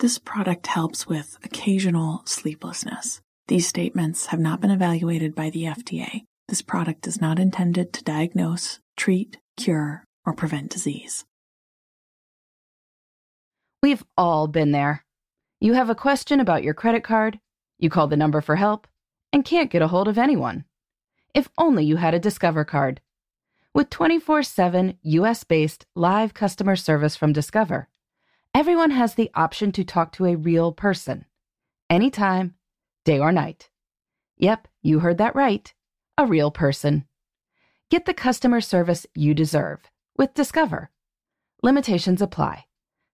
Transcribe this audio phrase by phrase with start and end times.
[0.00, 3.20] This product helps with occasional sleeplessness.
[3.48, 6.22] These statements have not been evaluated by the FDA.
[6.48, 11.26] This product is not intended to diagnose, treat, cure, or prevent disease.
[13.82, 15.04] We've all been there.
[15.60, 17.38] You have a question about your credit card,
[17.78, 18.86] you call the number for help,
[19.34, 20.64] and can't get a hold of anyone.
[21.34, 23.02] If only you had a Discover card.
[23.74, 27.89] With 24 7 US based live customer service from Discover,
[28.54, 31.24] everyone has the option to talk to a real person,
[31.88, 32.54] anytime,
[33.04, 33.70] day or night.
[34.38, 35.72] Yep, you heard that right.
[36.18, 37.06] A real person.
[37.90, 39.80] Get the customer service you deserve
[40.16, 40.90] with Discover.
[41.62, 42.64] Limitations apply.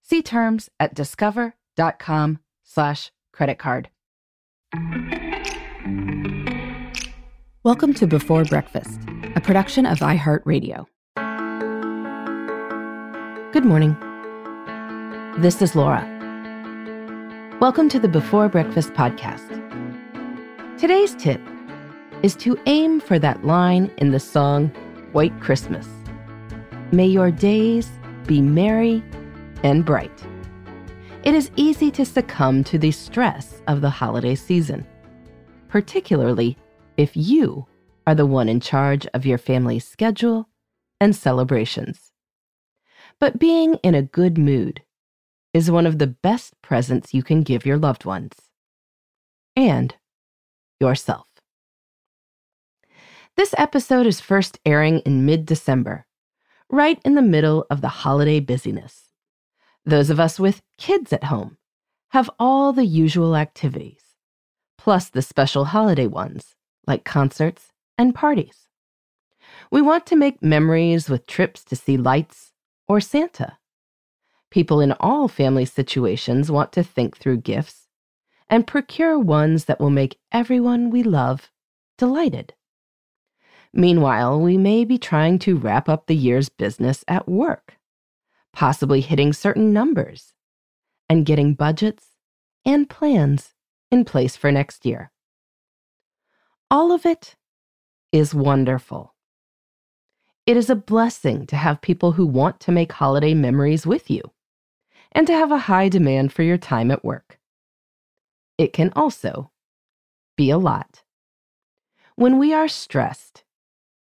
[0.03, 3.91] See terms at discover.com slash credit card.
[7.63, 9.01] Welcome to Before Breakfast,
[9.35, 10.87] a production of iHeartRadio.
[13.53, 13.97] Good morning.
[15.39, 16.01] This is Laura.
[17.61, 19.47] Welcome to the Before Breakfast podcast.
[20.79, 21.43] Today's tip
[22.23, 24.69] is to aim for that line in the song
[25.13, 25.87] White Christmas.
[26.91, 27.87] May your days
[28.27, 29.05] be merry
[29.63, 30.25] and bright.
[31.23, 34.87] It is easy to succumb to the stress of the holiday season,
[35.69, 36.57] particularly
[36.97, 37.67] if you
[38.07, 40.49] are the one in charge of your family's schedule
[40.99, 42.11] and celebrations.
[43.21, 44.81] But being in a good mood
[45.57, 48.35] is one of the best presents you can give your loved ones
[49.57, 49.95] and
[50.79, 51.27] yourself.
[53.39, 56.05] This episode is first airing in mid December,
[56.71, 59.13] right in the middle of the holiday busyness.
[59.87, 61.57] Those of us with kids at home
[62.11, 64.03] have all the usual activities,
[64.77, 66.55] plus the special holiday ones
[66.87, 68.69] like concerts and parties.
[69.71, 72.53] We want to make memories with trips to see lights
[72.87, 73.57] or Santa.
[74.51, 77.89] People in all family situations want to think through gifts
[78.49, 81.51] and procure ones that will make everyone we love
[81.99, 82.55] delighted.
[83.73, 87.77] Meanwhile, we may be trying to wrap up the year's business at work
[88.57, 90.33] possibly hitting certain numbers,
[91.11, 92.07] and getting budgets
[92.65, 93.53] and plans
[93.91, 95.13] in place for next year.
[96.71, 97.37] All of it
[98.13, 99.15] is wonderful.
[100.47, 104.23] It is a blessing to have people who want to make holiday memories with you
[105.17, 107.39] and to have a high demand for your time at work.
[108.59, 109.51] It can also
[110.37, 111.03] be a lot.
[112.17, 113.43] When we are stressed,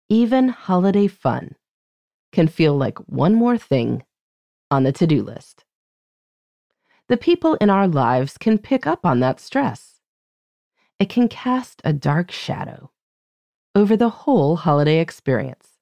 [0.09, 1.55] even holiday fun
[2.31, 4.03] can feel like one more thing
[4.71, 5.65] on the to do list.
[7.09, 9.99] The people in our lives can pick up on that stress.
[10.99, 12.89] It can cast a dark shadow
[13.75, 15.77] over the whole holiday experience.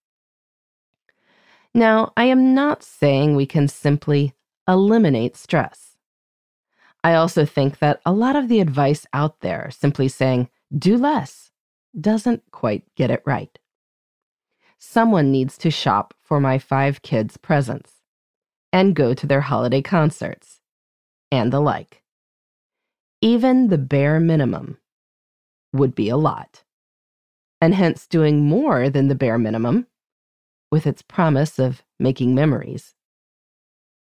[1.73, 4.33] Now, I am not saying we can simply
[4.67, 5.97] eliminate stress.
[7.03, 11.51] I also think that a lot of the advice out there, simply saying, do less,
[11.99, 13.57] doesn't quite get it right.
[14.77, 17.93] Someone needs to shop for my five kids' presents
[18.71, 20.61] and go to their holiday concerts,
[21.31, 22.03] and the like.
[23.21, 24.77] Even the bare minimum
[25.73, 26.63] would be a lot,
[27.59, 29.87] and hence doing more than the bare minimum,
[30.71, 32.95] with its promise of making memories,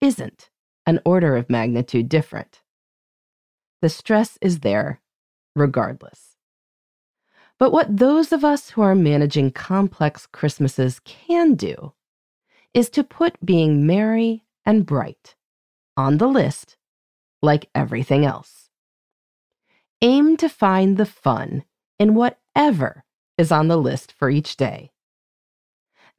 [0.00, 0.50] isn't
[0.86, 2.60] an order of magnitude different.
[3.82, 5.00] The stress is there
[5.54, 6.36] regardless.
[7.58, 11.92] But what those of us who are managing complex Christmases can do
[12.72, 15.34] is to put being merry and bright
[15.96, 16.76] on the list
[17.42, 18.70] like everything else.
[20.00, 21.64] Aim to find the fun
[21.98, 23.04] in whatever
[23.36, 24.92] is on the list for each day.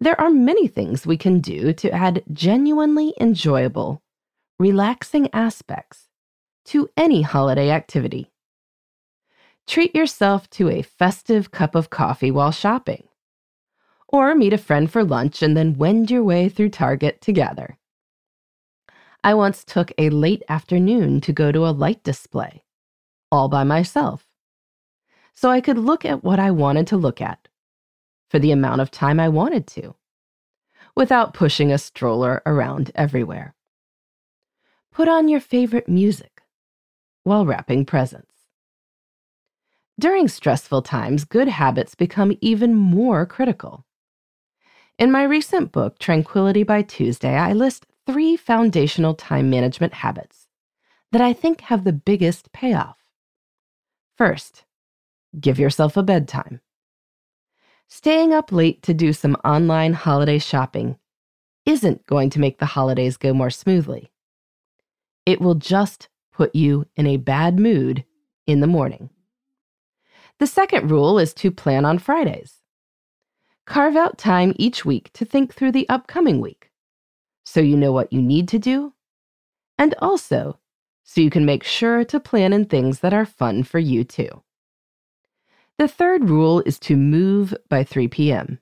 [0.02, 4.02] There are many things we can do to add genuinely enjoyable,
[4.58, 6.08] relaxing aspects
[6.66, 8.32] to any holiday activity.
[9.68, 13.10] Treat yourself to a festive cup of coffee while shopping,
[14.08, 17.78] or meet a friend for lunch and then wend your way through Target together.
[19.22, 22.64] I once took a late afternoon to go to a light display,
[23.34, 24.26] all by myself,
[25.34, 27.49] so I could look at what I wanted to look at
[28.30, 29.96] for the amount of time I wanted to,
[30.96, 33.56] without pushing a stroller around everywhere.
[34.92, 36.42] Put on your favorite music
[37.24, 38.34] while wrapping presents.
[40.00, 43.86] During stressful times, good habits become even more critical.
[44.98, 50.48] In my recent book, Tranquility by Tuesday, I list three foundational time management habits
[51.12, 52.98] that I think have the biggest payoff.
[54.18, 54.66] First,
[55.40, 56.62] give yourself a bedtime.
[57.92, 60.98] Staying up late to do some online holiday shopping
[61.66, 64.12] isn't going to make the holidays go more smoothly.
[65.26, 68.06] It will just put you in a bad mood
[68.46, 69.10] in the morning.
[70.38, 72.62] The second rule is to plan on Fridays.
[73.66, 76.70] Carve out time each week to think through the upcoming week
[77.44, 78.94] so you know what you need to do,
[79.80, 80.60] and also
[81.04, 84.44] so you can make sure to plan in things that are fun for you too.
[85.80, 88.60] The third rule is to move by 3 p.m.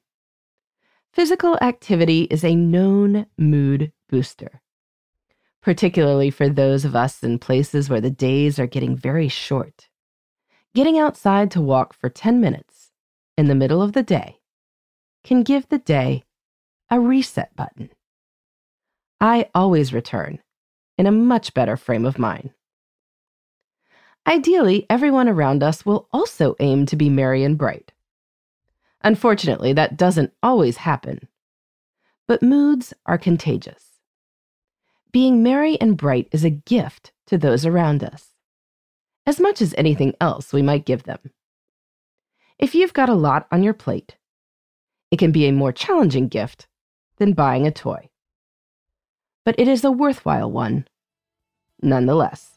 [1.12, 4.62] Physical activity is a known mood booster,
[5.64, 9.90] particularly for those of us in places where the days are getting very short.
[10.76, 12.92] Getting outside to walk for 10 minutes
[13.36, 14.38] in the middle of the day
[15.24, 16.24] can give the day
[16.92, 17.90] a reset button.
[19.20, 20.38] I always return
[21.00, 22.52] in a much better frame of mind.
[24.28, 27.94] Ideally, everyone around us will also aim to be merry and bright.
[29.02, 31.30] Unfortunately, that doesn't always happen.
[32.28, 34.02] But moods are contagious.
[35.14, 38.34] Being merry and bright is a gift to those around us,
[39.26, 41.20] as much as anything else we might give them.
[42.60, 44.18] If you've got a lot on your plate,
[45.10, 46.68] it can be a more challenging gift
[47.16, 48.10] than buying a toy.
[49.46, 50.86] But it is a worthwhile one,
[51.82, 52.57] nonetheless.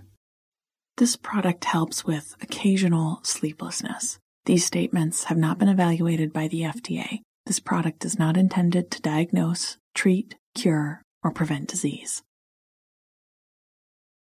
[1.01, 4.19] This product helps with occasional sleeplessness.
[4.45, 7.21] These statements have not been evaluated by the FDA.
[7.47, 12.21] This product is not intended to diagnose, treat, cure, or prevent disease.